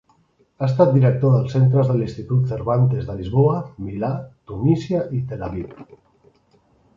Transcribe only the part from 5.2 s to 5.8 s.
Tel Aviv.